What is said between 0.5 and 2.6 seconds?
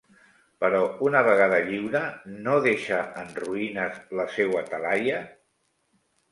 Però una vegada lliure, no